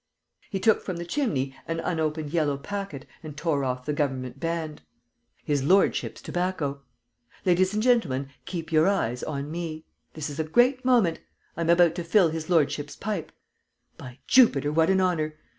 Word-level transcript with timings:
He 0.49 0.59
took 0.59 0.81
from 0.81 0.97
the 0.97 1.05
chimney 1.05 1.55
an 1.67 1.79
unopened 1.79 2.31
yellow 2.31 2.57
packet 2.57 3.05
and 3.21 3.37
tore 3.37 3.63
off 3.63 3.85
the 3.85 3.93
government 3.93 4.39
band: 4.39 4.81
"His 5.45 5.61
lordship's 5.63 6.23
tobacco! 6.23 6.81
Ladies 7.45 7.75
and 7.75 7.83
gentlemen, 7.83 8.29
keep 8.45 8.71
your 8.71 8.87
eyes 8.87 9.21
on 9.21 9.51
me! 9.51 9.85
This 10.15 10.27
is 10.27 10.39
a 10.39 10.43
great 10.43 10.83
moment. 10.83 11.19
I 11.55 11.61
am 11.61 11.69
about 11.69 11.93
to 11.93 12.03
fill 12.03 12.29
his 12.29 12.49
lordship's 12.49 12.95
pipe: 12.95 13.31
by 13.95 14.17
Jupiter, 14.25 14.71
what 14.71 14.89
an 14.89 15.01
honour! 15.01 15.37